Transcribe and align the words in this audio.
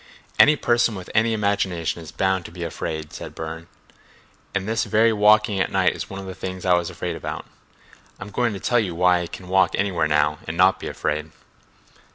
"Any 0.39 0.55
person 0.55 0.95
with 0.95 1.11
any 1.13 1.31
imagination 1.31 2.01
is 2.01 2.11
bound 2.11 2.43
to 2.45 2.51
be 2.51 2.63
afraid," 2.63 3.13
said 3.13 3.35
Burne 3.35 3.67
earnestly. 3.69 3.71
"And 4.55 4.67
this 4.67 4.83
very 4.85 5.13
walking 5.13 5.59
at 5.59 5.71
night 5.71 5.93
is 5.95 6.09
one 6.09 6.19
of 6.19 6.25
the 6.25 6.33
things 6.33 6.65
I 6.65 6.73
was 6.73 6.89
afraid 6.89 7.15
about. 7.15 7.45
I'm 8.19 8.31
going 8.31 8.53
to 8.53 8.59
tell 8.59 8.79
you 8.79 8.95
why 8.95 9.19
I 9.19 9.27
can 9.27 9.47
walk 9.47 9.75
anywhere 9.75 10.07
now 10.07 10.39
and 10.47 10.57
not 10.57 10.79
be 10.79 10.87
afraid." 10.87 11.29